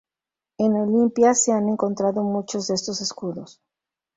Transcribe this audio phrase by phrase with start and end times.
[0.57, 3.61] En Olimpia se han encontrado muchos de estos escudos.